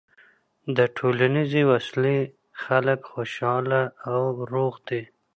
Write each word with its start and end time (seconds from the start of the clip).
د 0.77 0.79
ټولنیزې 0.97 1.61
وصلۍ 1.71 2.19
خلک 2.63 2.99
خوشحاله 3.11 3.81
او 4.11 4.21
روغ 4.53 4.73
دي. 4.87 5.01